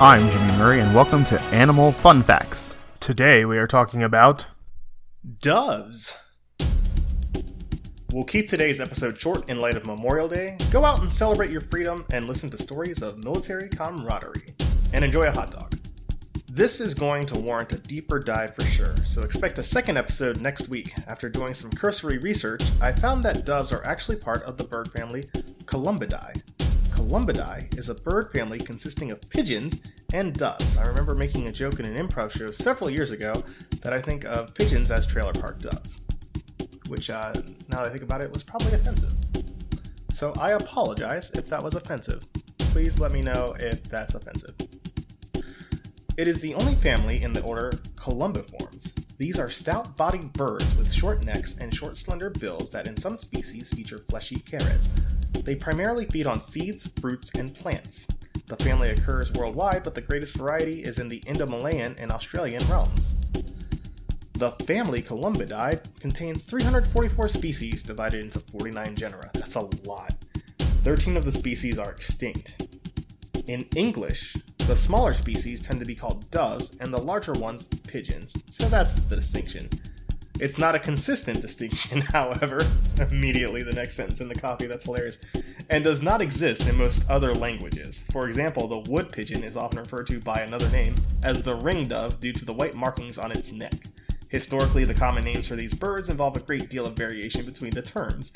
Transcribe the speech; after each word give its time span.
I'm 0.00 0.28
Jimmy 0.28 0.58
Murray, 0.58 0.80
and 0.80 0.92
welcome 0.92 1.24
to 1.26 1.40
Animal 1.40 1.92
Fun 1.92 2.24
Facts. 2.24 2.76
Today 2.98 3.44
we 3.44 3.58
are 3.58 3.68
talking 3.68 4.02
about 4.02 4.48
doves. 5.38 6.12
We'll 8.10 8.24
keep 8.24 8.48
today's 8.48 8.80
episode 8.80 9.20
short 9.20 9.48
in 9.48 9.60
light 9.60 9.76
of 9.76 9.86
Memorial 9.86 10.26
Day. 10.26 10.58
Go 10.72 10.84
out 10.84 11.00
and 11.00 11.12
celebrate 11.12 11.50
your 11.50 11.60
freedom 11.60 12.04
and 12.12 12.26
listen 12.26 12.50
to 12.50 12.58
stories 12.58 13.02
of 13.02 13.22
military 13.22 13.68
camaraderie. 13.68 14.56
And 14.92 15.04
enjoy 15.04 15.22
a 15.22 15.30
hot 15.30 15.52
dog. 15.52 15.78
This 16.48 16.80
is 16.80 16.92
going 16.92 17.24
to 17.26 17.38
warrant 17.38 17.72
a 17.72 17.78
deeper 17.78 18.18
dive 18.18 18.56
for 18.56 18.64
sure, 18.64 18.96
so 19.04 19.22
expect 19.22 19.58
a 19.58 19.62
second 19.62 19.96
episode 19.96 20.40
next 20.40 20.68
week. 20.68 20.92
After 21.06 21.28
doing 21.28 21.54
some 21.54 21.70
cursory 21.70 22.18
research, 22.18 22.62
I 22.80 22.90
found 22.90 23.22
that 23.22 23.44
doves 23.44 23.72
are 23.72 23.84
actually 23.86 24.16
part 24.16 24.42
of 24.42 24.56
the 24.56 24.64
bird 24.64 24.92
family 24.92 25.22
Columbidae. 25.66 26.42
Columbidae 26.94 27.76
is 27.76 27.88
a 27.88 27.94
bird 27.94 28.30
family 28.32 28.58
consisting 28.58 29.10
of 29.10 29.20
pigeons 29.28 29.80
and 30.12 30.32
doves. 30.32 30.78
I 30.78 30.86
remember 30.86 31.16
making 31.16 31.48
a 31.48 31.52
joke 31.52 31.80
in 31.80 31.86
an 31.86 31.96
improv 31.96 32.30
show 32.30 32.52
several 32.52 32.88
years 32.88 33.10
ago 33.10 33.32
that 33.82 33.92
I 33.92 34.00
think 34.00 34.24
of 34.24 34.54
pigeons 34.54 34.92
as 34.92 35.04
trailer 35.04 35.32
park 35.32 35.60
doves, 35.60 36.02
which, 36.86 37.10
uh, 37.10 37.32
now 37.68 37.78
that 37.78 37.86
I 37.86 37.88
think 37.88 38.02
about 38.02 38.22
it, 38.22 38.32
was 38.32 38.44
probably 38.44 38.74
offensive. 38.74 39.12
So 40.12 40.32
I 40.38 40.52
apologize 40.52 41.32
if 41.32 41.46
that 41.46 41.60
was 41.60 41.74
offensive. 41.74 42.22
Please 42.58 43.00
let 43.00 43.10
me 43.10 43.20
know 43.20 43.56
if 43.58 43.82
that's 43.84 44.14
offensive. 44.14 44.54
It 46.16 46.28
is 46.28 46.38
the 46.38 46.54
only 46.54 46.76
family 46.76 47.24
in 47.24 47.32
the 47.32 47.42
order 47.42 47.70
Columbiformes. 47.96 48.92
These 49.18 49.40
are 49.40 49.50
stout 49.50 49.96
bodied 49.96 50.32
birds 50.32 50.76
with 50.76 50.92
short 50.92 51.24
necks 51.24 51.58
and 51.58 51.74
short 51.74 51.98
slender 51.98 52.30
bills 52.30 52.70
that 52.70 52.86
in 52.86 52.96
some 52.96 53.16
species 53.16 53.70
feature 53.70 53.98
fleshy 53.98 54.36
carrots. 54.36 54.88
They 55.42 55.54
primarily 55.54 56.06
feed 56.06 56.26
on 56.26 56.40
seeds, 56.40 56.88
fruits, 57.00 57.30
and 57.34 57.54
plants. 57.54 58.06
The 58.46 58.56
family 58.56 58.90
occurs 58.90 59.32
worldwide, 59.32 59.84
but 59.84 59.94
the 59.94 60.00
greatest 60.00 60.36
variety 60.36 60.82
is 60.82 60.98
in 60.98 61.08
the 61.08 61.22
Indo-Malayan 61.26 61.96
and 61.98 62.12
Australian 62.12 62.66
realms. 62.68 63.14
The 64.34 64.50
family 64.66 65.00
Columbidae 65.00 65.80
contains 66.00 66.42
344 66.44 67.28
species 67.28 67.82
divided 67.82 68.24
into 68.24 68.40
49 68.40 68.96
genera. 68.96 69.30
That's 69.32 69.54
a 69.54 69.68
lot. 69.84 70.14
13 70.82 71.16
of 71.16 71.24
the 71.24 71.32
species 71.32 71.78
are 71.78 71.90
extinct. 71.90 72.68
In 73.46 73.64
English, 73.76 74.36
the 74.58 74.76
smaller 74.76 75.12
species 75.12 75.60
tend 75.60 75.78
to 75.80 75.86
be 75.86 75.94
called 75.94 76.30
doves, 76.30 76.76
and 76.80 76.92
the 76.92 77.00
larger 77.00 77.32
ones 77.32 77.66
pigeons. 77.86 78.34
So 78.48 78.68
that's 78.68 78.94
the 78.94 79.16
distinction. 79.16 79.68
It's 80.40 80.58
not 80.58 80.74
a 80.74 80.80
consistent 80.80 81.40
distinction, 81.40 82.00
however. 82.12 82.66
Immediately, 82.98 83.62
the 83.62 83.72
next 83.72 83.94
sentence 83.94 84.20
in 84.20 84.28
the 84.28 84.34
copy, 84.34 84.66
that's 84.66 84.84
hilarious. 84.84 85.18
And 85.70 85.84
does 85.84 86.02
not 86.02 86.20
exist 86.20 86.66
in 86.66 86.76
most 86.76 87.08
other 87.08 87.32
languages. 87.32 88.02
For 88.10 88.26
example, 88.26 88.66
the 88.66 88.90
wood 88.90 89.12
pigeon 89.12 89.44
is 89.44 89.56
often 89.56 89.78
referred 89.78 90.08
to 90.08 90.18
by 90.18 90.40
another 90.40 90.68
name 90.70 90.96
as 91.22 91.42
the 91.42 91.54
ring 91.54 91.86
dove 91.86 92.18
due 92.18 92.32
to 92.32 92.44
the 92.44 92.52
white 92.52 92.74
markings 92.74 93.16
on 93.16 93.30
its 93.30 93.52
neck. 93.52 93.74
Historically, 94.28 94.84
the 94.84 94.92
common 94.92 95.22
names 95.22 95.46
for 95.46 95.54
these 95.54 95.72
birds 95.72 96.08
involve 96.08 96.36
a 96.36 96.40
great 96.40 96.68
deal 96.68 96.86
of 96.86 96.96
variation 96.96 97.46
between 97.46 97.70
the 97.70 97.82
terms. 97.82 98.32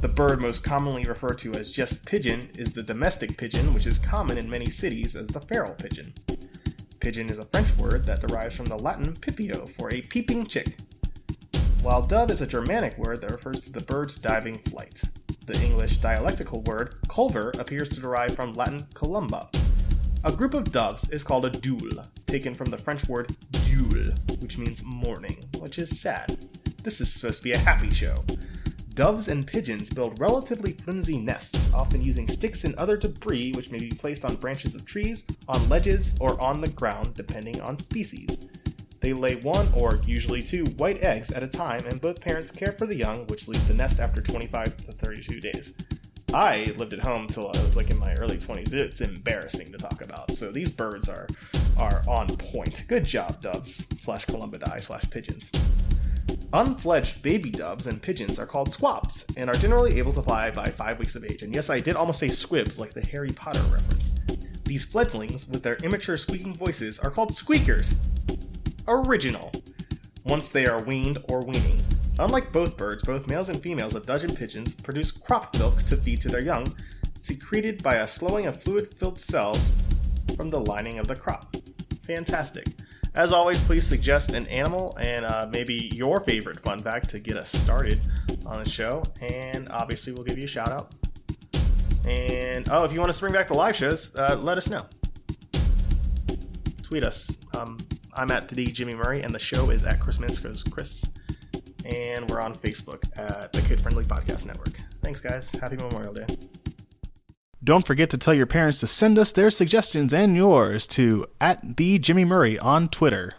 The 0.00 0.08
bird 0.08 0.40
most 0.40 0.64
commonly 0.64 1.04
referred 1.04 1.36
to 1.38 1.52
as 1.54 1.70
just 1.70 2.06
pigeon 2.06 2.48
is 2.56 2.72
the 2.72 2.82
domestic 2.82 3.36
pigeon, 3.36 3.74
which 3.74 3.86
is 3.86 3.98
common 3.98 4.38
in 4.38 4.48
many 4.48 4.70
cities 4.70 5.14
as 5.14 5.28
the 5.28 5.40
feral 5.40 5.74
pigeon. 5.74 6.14
Pigeon 7.00 7.28
is 7.30 7.38
a 7.38 7.44
French 7.44 7.76
word 7.76 8.06
that 8.06 8.26
derives 8.26 8.54
from 8.54 8.64
the 8.64 8.78
Latin 8.78 9.12
pipio 9.14 9.66
for 9.76 9.92
a 9.92 10.00
peeping 10.00 10.46
chick, 10.46 10.78
while 11.82 12.02
dove 12.02 12.30
is 12.30 12.40
a 12.40 12.46
Germanic 12.46 12.98
word 12.98 13.20
that 13.20 13.30
refers 13.30 13.60
to 13.62 13.72
the 13.72 13.80
bird's 13.80 14.18
diving 14.18 14.58
flight. 14.70 15.00
The 15.46 15.62
English 15.62 15.98
dialectical 15.98 16.62
word 16.62 16.96
culver 17.08 17.50
appears 17.58 17.88
to 17.90 18.00
derive 18.00 18.34
from 18.34 18.52
Latin 18.52 18.86
columba. 18.94 19.48
A 20.24 20.32
group 20.32 20.54
of 20.54 20.72
doves 20.72 21.08
is 21.10 21.22
called 21.22 21.44
a 21.44 21.50
dule, 21.50 22.04
taken 22.26 22.52
from 22.54 22.70
the 22.70 22.78
French 22.78 23.08
word 23.08 23.34
dule, 23.50 24.12
which 24.40 24.58
means 24.58 24.82
mourning, 24.84 25.48
which 25.58 25.78
is 25.78 26.00
sad. 26.00 26.46
This 26.82 27.00
is 27.00 27.12
supposed 27.12 27.38
to 27.38 27.44
be 27.44 27.52
a 27.52 27.58
happy 27.58 27.90
show. 27.90 28.14
Doves 28.94 29.28
and 29.28 29.46
pigeons 29.46 29.90
build 29.90 30.18
relatively 30.18 30.72
flimsy 30.72 31.18
nests, 31.18 31.72
often 31.72 32.02
using 32.02 32.28
sticks 32.28 32.64
and 32.64 32.74
other 32.74 32.96
debris 32.96 33.52
which 33.52 33.70
may 33.70 33.78
be 33.78 33.90
placed 33.90 34.24
on 34.24 34.34
branches 34.34 34.74
of 34.74 34.84
trees, 34.84 35.24
on 35.46 35.68
ledges, 35.68 36.16
or 36.20 36.40
on 36.40 36.60
the 36.60 36.70
ground, 36.70 37.14
depending 37.14 37.60
on 37.60 37.78
species. 37.78 38.48
They 39.00 39.12
lay 39.12 39.36
one 39.36 39.72
or 39.74 40.00
usually 40.04 40.42
two 40.42 40.64
white 40.76 41.02
eggs 41.02 41.30
at 41.30 41.42
a 41.42 41.48
time, 41.48 41.86
and 41.86 42.00
both 42.00 42.20
parents 42.20 42.50
care 42.50 42.72
for 42.72 42.86
the 42.86 42.96
young, 42.96 43.26
which 43.28 43.48
leave 43.48 43.66
the 43.68 43.74
nest 43.74 44.00
after 44.00 44.20
25 44.20 44.76
to 44.76 44.92
32 44.92 45.40
days. 45.40 45.74
I 46.34 46.64
lived 46.76 46.92
at 46.92 47.00
home 47.00 47.26
till 47.26 47.50
I 47.54 47.62
was 47.62 47.76
like 47.76 47.90
in 47.90 47.98
my 47.98 48.12
early 48.14 48.36
20s. 48.36 48.72
It's 48.74 49.00
embarrassing 49.00 49.72
to 49.72 49.78
talk 49.78 50.02
about. 50.02 50.34
So 50.34 50.50
these 50.50 50.70
birds 50.70 51.08
are 51.08 51.26
are 51.78 52.02
on 52.08 52.26
point. 52.36 52.84
Good 52.88 53.04
job, 53.04 53.40
doves 53.40 53.86
slash 54.00 54.26
columbidae 54.26 54.82
slash 54.82 55.08
pigeons. 55.10 55.50
Unfledged 56.52 57.22
baby 57.22 57.50
doves 57.50 57.86
and 57.86 58.02
pigeons 58.02 58.38
are 58.38 58.46
called 58.46 58.72
squabs 58.72 59.24
and 59.36 59.48
are 59.48 59.54
generally 59.54 59.98
able 59.98 60.12
to 60.12 60.22
fly 60.22 60.50
by 60.50 60.64
five 60.64 60.98
weeks 60.98 61.14
of 61.14 61.24
age. 61.24 61.42
And 61.42 61.54
yes, 61.54 61.70
I 61.70 61.78
did 61.80 61.94
almost 61.94 62.18
say 62.18 62.28
squibs 62.28 62.78
like 62.78 62.92
the 62.92 63.06
Harry 63.06 63.28
Potter 63.28 63.62
reference. 63.70 64.12
These 64.64 64.84
fledglings, 64.84 65.46
with 65.46 65.62
their 65.62 65.76
immature 65.76 66.16
squeaking 66.16 66.54
voices, 66.54 66.98
are 66.98 67.10
called 67.10 67.36
squeakers. 67.36 67.94
Original. 68.90 69.52
Once 70.24 70.48
they 70.48 70.66
are 70.66 70.82
weaned 70.82 71.18
or 71.30 71.44
weaning. 71.44 71.84
Unlike 72.18 72.52
both 72.52 72.78
birds, 72.78 73.04
both 73.04 73.28
males 73.28 73.50
and 73.50 73.62
females 73.62 73.94
of 73.94 74.06
dudgeon 74.06 74.34
pigeons 74.34 74.74
produce 74.74 75.10
crop 75.10 75.54
milk 75.58 75.82
to 75.82 75.96
feed 75.98 76.22
to 76.22 76.28
their 76.30 76.42
young, 76.42 76.66
secreted 77.20 77.82
by 77.82 77.96
a 77.96 78.08
slowing 78.08 78.46
of 78.46 78.62
fluid 78.62 78.94
filled 78.94 79.20
cells 79.20 79.72
from 80.36 80.48
the 80.48 80.58
lining 80.58 80.98
of 80.98 81.06
the 81.06 81.14
crop. 81.14 81.54
Fantastic. 82.06 82.66
As 83.14 83.30
always, 83.30 83.60
please 83.60 83.86
suggest 83.86 84.30
an 84.30 84.46
animal 84.46 84.96
and 84.98 85.26
uh, 85.26 85.46
maybe 85.52 85.90
your 85.92 86.20
favorite 86.20 86.60
fun 86.60 86.82
fact 86.82 87.10
to 87.10 87.18
get 87.18 87.36
us 87.36 87.50
started 87.50 88.00
on 88.46 88.64
the 88.64 88.70
show. 88.70 89.02
And 89.20 89.68
obviously, 89.68 90.14
we'll 90.14 90.24
give 90.24 90.38
you 90.38 90.44
a 90.44 90.48
shout 90.48 90.70
out. 90.70 90.94
And 92.06 92.66
oh, 92.70 92.84
if 92.84 92.92
you 92.94 93.00
want 93.00 93.10
us 93.10 93.16
to 93.18 93.20
bring 93.20 93.34
back 93.34 93.48
the 93.48 93.54
live 93.54 93.76
shows, 93.76 94.16
uh, 94.16 94.38
let 94.40 94.56
us 94.56 94.70
know. 94.70 94.86
Tweet 96.82 97.04
us. 97.04 97.30
Um, 97.54 97.76
I'm 98.18 98.32
at 98.32 98.48
the 98.48 98.66
Jimmy 98.66 98.96
Murray, 98.96 99.22
and 99.22 99.32
the 99.32 99.38
show 99.38 99.70
is 99.70 99.84
at 99.84 100.00
Chris 100.00 100.18
Minsko's 100.18 100.64
Chris. 100.64 101.04
And 101.84 102.28
we're 102.28 102.40
on 102.40 102.52
Facebook 102.52 103.04
at 103.16 103.52
the 103.52 103.62
Kid 103.62 103.80
Friendly 103.80 104.02
Podcast 104.02 104.44
Network. 104.44 104.72
Thanks, 105.04 105.20
guys. 105.20 105.50
Happy 105.50 105.76
Memorial 105.76 106.12
Day. 106.12 106.26
Don't 107.62 107.86
forget 107.86 108.10
to 108.10 108.18
tell 108.18 108.34
your 108.34 108.46
parents 108.46 108.80
to 108.80 108.88
send 108.88 109.20
us 109.20 109.30
their 109.30 109.50
suggestions 109.50 110.12
and 110.12 110.34
yours 110.34 110.88
to 110.88 111.26
at 111.40 111.76
the 111.76 112.00
Jimmy 112.00 112.24
Murray 112.24 112.58
on 112.58 112.88
Twitter. 112.88 113.34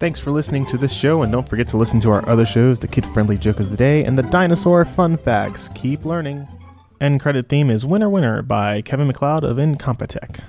Thanks 0.00 0.20
for 0.20 0.30
listening 0.30 0.64
to 0.66 0.78
this 0.78 0.92
show, 0.92 1.20
and 1.20 1.30
don't 1.30 1.48
forget 1.48 1.68
to 1.68 1.76
listen 1.76 2.00
to 2.00 2.10
our 2.10 2.26
other 2.26 2.46
shows, 2.46 2.80
the 2.80 2.88
Kid 2.88 3.04
Friendly 3.08 3.36
Joke 3.36 3.60
of 3.60 3.70
the 3.70 3.76
Day 3.76 4.04
and 4.04 4.16
the 4.16 4.22
Dinosaur 4.22 4.86
Fun 4.86 5.18
Facts. 5.18 5.68
Keep 5.74 6.06
learning. 6.06 6.48
End 6.98 7.20
credit 7.20 7.50
theme 7.50 7.68
is 7.68 7.84
Winner 7.84 8.08
Winner 8.08 8.40
by 8.40 8.80
Kevin 8.80 9.06
MacLeod 9.06 9.44
of 9.44 9.58
Incompetech. 9.58 10.40